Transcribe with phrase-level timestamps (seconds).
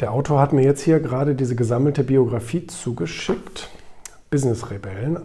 [0.00, 3.68] Der Autor hat mir jetzt hier gerade diese gesammelte Biografie zugeschickt.
[4.30, 5.20] Business-Rebellen, äh,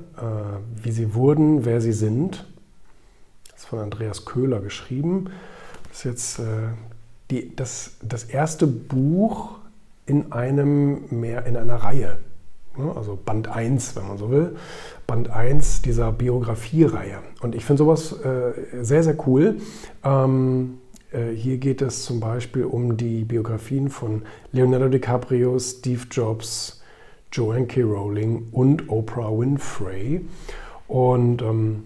[0.83, 2.45] wie sie wurden, wer sie sind.
[3.51, 5.29] Das ist von Andreas Köhler geschrieben.
[5.89, 6.43] Das ist jetzt äh,
[7.31, 9.59] die, das, das erste Buch
[10.07, 12.17] in, einem, mehr, in einer Reihe.
[12.75, 12.91] Ne?
[12.95, 14.57] Also Band 1, wenn man so will.
[15.07, 17.19] Band 1 dieser Biografie-Reihe.
[17.41, 19.57] Und ich finde sowas äh, sehr, sehr cool.
[20.03, 20.84] Ähm, äh,
[21.35, 26.81] hier geht es zum Beispiel um die Biografien von Leonardo DiCaprio, Steve Jobs,
[27.31, 27.81] Joanne K.
[27.81, 30.25] Rowling und Oprah Winfrey.
[30.87, 31.83] Und ähm,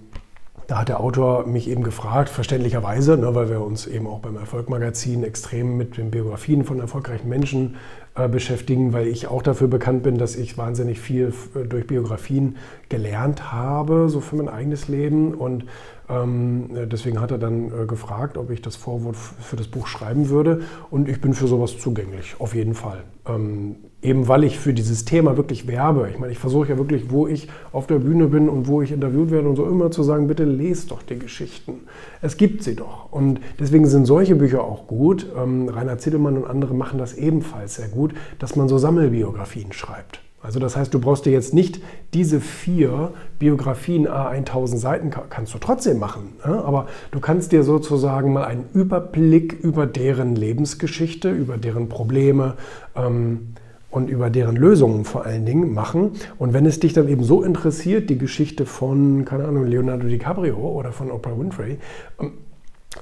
[0.70, 4.38] da hat der Autor mich eben gefragt, verständlicherweise, ne, weil wir uns eben auch beim
[4.38, 7.76] Erfolgmagazin extrem mit den Biografien von erfolgreichen Menschen
[8.09, 12.58] äh, beschäftigen, weil ich auch dafür bekannt bin, dass ich wahnsinnig viel äh, durch Biografien
[12.90, 15.34] gelernt habe, so für mein eigenes Leben.
[15.34, 15.66] Und
[16.10, 20.30] ähm, deswegen hat er dann äh, gefragt, ob ich das Vorwort für das Buch schreiben
[20.30, 20.62] würde.
[20.90, 23.04] Und ich bin für sowas zugänglich, auf jeden Fall.
[23.28, 26.10] Ähm, eben weil ich für dieses Thema wirklich werbe.
[26.10, 28.92] Ich meine, ich versuche ja wirklich, wo ich auf der Bühne bin und wo ich
[28.92, 31.82] interviewt werde und so immer zu sagen, bitte lest doch die Geschichten.
[32.22, 33.12] Es gibt sie doch.
[33.12, 35.28] Und deswegen sind solche Bücher auch gut.
[35.38, 38.09] Ähm, Rainer Zittelmann und andere machen das ebenfalls sehr gut,
[38.40, 40.22] dass man so Sammelbiografien schreibt.
[40.42, 41.82] Also das heißt, du brauchst dir jetzt nicht
[42.14, 48.46] diese vier Biografien A1000 Seiten, kannst du trotzdem machen, aber du kannst dir sozusagen mal
[48.46, 52.56] einen Überblick über deren Lebensgeschichte, über deren Probleme
[52.96, 53.56] ähm,
[53.92, 56.12] und über deren Lösungen vor allen Dingen machen.
[56.38, 60.58] Und wenn es dich dann eben so interessiert, die Geschichte von, keine Ahnung, Leonardo DiCaprio
[60.58, 61.80] oder von Oprah Winfrey,
[62.22, 62.34] ähm,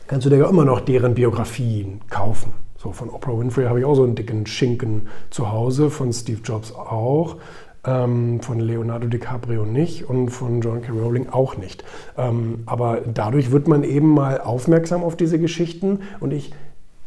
[0.07, 2.53] kannst du dir ja immer noch deren Biografien kaufen.
[2.77, 6.41] So von Oprah Winfrey habe ich auch so einen dicken Schinken zu Hause, von Steve
[6.43, 7.37] Jobs auch,
[7.85, 10.91] ähm, von Leonardo DiCaprio nicht und von John K.
[10.91, 11.83] Rowling auch nicht.
[12.17, 16.53] Ähm, aber dadurch wird man eben mal aufmerksam auf diese Geschichten und ich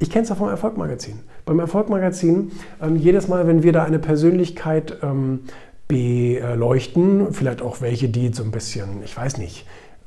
[0.02, 1.20] ich kenne es ja vom Erfolgmagazin.
[1.44, 5.40] Beim Erfolgmagazin, ähm, jedes Mal, wenn wir da eine Persönlichkeit ähm,
[5.88, 9.66] beleuchten, vielleicht auch welche, die so ein bisschen, ich weiß nicht,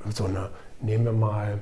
[0.10, 0.50] so eine,
[0.82, 1.62] nehmen wir mal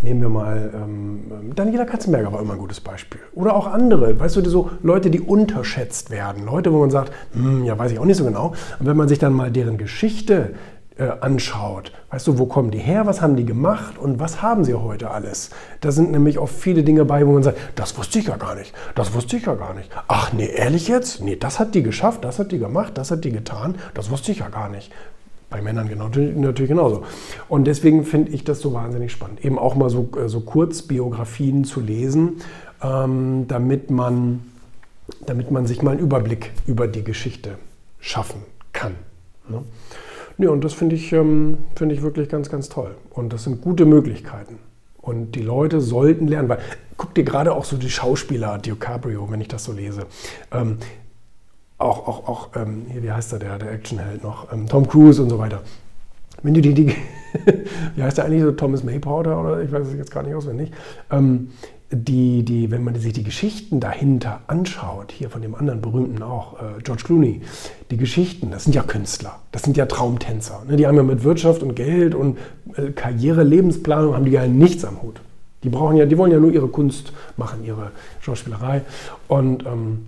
[0.00, 3.20] Nehmen wir mal ähm, Daniela Katzenberger war immer ein gutes Beispiel.
[3.34, 6.44] Oder auch andere, weißt du, so Leute, die unterschätzt werden.
[6.44, 8.54] Leute, wo man sagt, hm, ja, weiß ich auch nicht so genau.
[8.78, 10.54] Und wenn man sich dann mal deren Geschichte
[10.98, 14.64] äh, anschaut, weißt du, wo kommen die her, was haben die gemacht und was haben
[14.64, 15.50] sie heute alles?
[15.80, 18.54] Da sind nämlich oft viele Dinge bei, wo man sagt, das wusste ich ja gar
[18.54, 19.90] nicht, das wusste ich ja gar nicht.
[20.08, 21.22] Ach nee, ehrlich jetzt?
[21.22, 24.32] Nee, das hat die geschafft, das hat die gemacht, das hat die getan, das wusste
[24.32, 24.92] ich ja gar nicht.
[25.52, 27.04] Bei Männern genau, natürlich genauso.
[27.48, 31.64] Und deswegen finde ich das so wahnsinnig spannend, eben auch mal so, äh, so Kurzbiografien
[31.64, 32.38] zu lesen,
[32.82, 34.40] ähm, damit, man,
[35.26, 37.58] damit man sich mal einen Überblick über die Geschichte
[38.00, 38.40] schaffen
[38.72, 38.94] kann.
[39.48, 39.62] Ne?
[40.38, 42.94] Ja, und das finde ich, ähm, find ich wirklich ganz, ganz toll.
[43.10, 44.58] Und das sind gute Möglichkeiten.
[45.02, 46.58] Und die Leute sollten lernen, weil
[46.96, 50.06] guck dir gerade auch so die Schauspieler, DiCaprio, wenn ich das so lese.
[50.50, 50.78] Ähm,
[51.82, 55.22] auch, auch, auch ähm, hier, wie heißt er, der, der Actionheld noch, ähm, Tom Cruise
[55.22, 55.62] und so weiter.
[56.42, 56.94] Wenn du die, die
[57.96, 60.70] wie heißt der eigentlich so, Thomas Maypowder oder ich weiß es jetzt gar nicht auswendig,
[61.10, 61.50] ähm,
[61.94, 66.54] die, die, wenn man sich die Geschichten dahinter anschaut, hier von dem anderen berühmten auch,
[66.54, 67.42] äh, George Clooney,
[67.90, 70.62] die Geschichten, das sind ja Künstler, das sind ja Traumtänzer.
[70.66, 70.76] Ne?
[70.76, 72.38] Die haben ja mit Wirtschaft und Geld und
[72.76, 75.20] äh, Karriere, Lebensplanung, haben die ja nichts am Hut.
[75.64, 78.82] Die brauchen ja, die wollen ja nur ihre Kunst machen, ihre Schauspielerei.
[79.28, 80.06] Und ähm,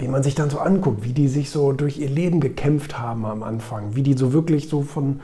[0.00, 3.24] wie man sich dann so anguckt, wie die sich so durch ihr Leben gekämpft haben
[3.26, 5.20] am Anfang, wie die so wirklich so von,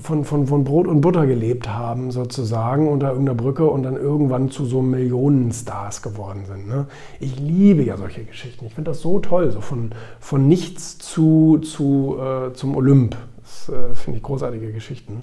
[0.00, 4.50] von, von, von Brot und Butter gelebt haben, sozusagen, unter irgendeiner Brücke und dann irgendwann
[4.50, 6.66] zu so Millionenstars geworden sind.
[6.68, 6.86] Ne?
[7.20, 8.66] Ich liebe ja solche Geschichten.
[8.66, 13.16] Ich finde das so toll, so von, von nichts zu, zu, äh, zum Olymp.
[13.42, 15.22] Das äh, finde ich großartige Geschichten.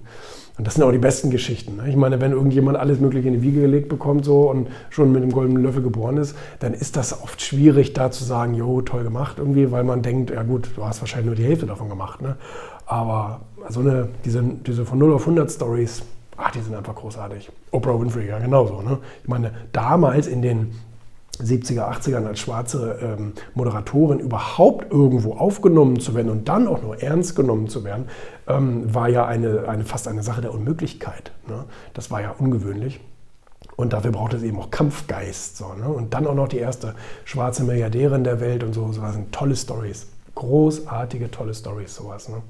[0.57, 1.78] Und das sind auch die besten Geschichten.
[1.78, 1.90] Ne?
[1.90, 5.24] Ich meine, wenn irgendjemand alles Mögliche in die Wiege gelegt bekommt so und schon mit
[5.24, 9.03] einem goldenen Löffel geboren ist, dann ist das oft schwierig, da zu sagen, jo, toll
[9.03, 12.22] gemacht irgendwie, weil man denkt, ja gut, du hast wahrscheinlich nur die Hälfte davon gemacht.
[12.22, 12.35] Ne?
[12.85, 16.03] Aber so eine, diese, diese von 0 auf 100 Stories,
[16.35, 17.50] ach, die sind einfach großartig.
[17.72, 18.81] Oprah Winfrey, ja genauso.
[18.81, 18.97] Ne?
[19.24, 20.74] Ich meine, damals in den
[21.41, 27.02] 70er, 80ern als schwarze ähm, Moderatorin überhaupt irgendwo aufgenommen zu werden und dann auch nur
[27.02, 28.08] ernst genommen zu werden,
[28.47, 31.31] ähm, war ja eine, eine, fast eine Sache der Unmöglichkeit.
[31.47, 31.66] Ne?
[31.93, 32.99] Das war ja ungewöhnlich.
[33.75, 35.55] Und dafür braucht es eben auch Kampfgeist.
[35.58, 35.87] So, ne?
[35.87, 38.85] Und dann auch noch die erste schwarze Milliardärin der Welt und so.
[38.85, 40.08] Das sind tolle Stories.
[40.35, 42.28] Großartige, tolle Stories, sowas.
[42.28, 42.41] Ne?